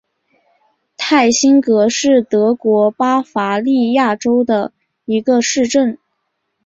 [0.97, 4.73] 泰辛格是德国巴伐利亚州的
[5.05, 5.99] 一个市镇。